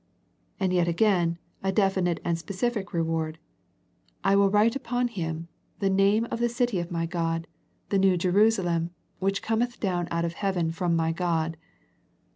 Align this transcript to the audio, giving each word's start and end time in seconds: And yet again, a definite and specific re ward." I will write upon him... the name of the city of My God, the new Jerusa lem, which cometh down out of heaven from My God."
And 0.59 0.73
yet 0.73 0.87
again, 0.87 1.37
a 1.61 1.71
definite 1.71 2.19
and 2.25 2.35
specific 2.35 2.91
re 2.91 3.03
ward." 3.03 3.37
I 4.23 4.35
will 4.35 4.49
write 4.49 4.75
upon 4.75 5.09
him... 5.09 5.47
the 5.77 5.91
name 5.91 6.25
of 6.31 6.39
the 6.39 6.49
city 6.49 6.79
of 6.79 6.89
My 6.89 7.05
God, 7.05 7.45
the 7.89 7.99
new 7.99 8.17
Jerusa 8.17 8.63
lem, 8.63 8.89
which 9.19 9.43
cometh 9.43 9.79
down 9.79 10.07
out 10.09 10.25
of 10.25 10.33
heaven 10.33 10.71
from 10.71 10.95
My 10.95 11.11
God." 11.11 11.55